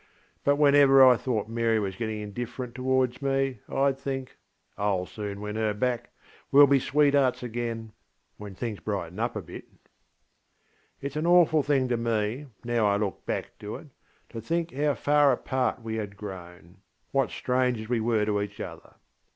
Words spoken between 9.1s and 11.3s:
up a bit. ŌĆÖ ItŌĆÖs an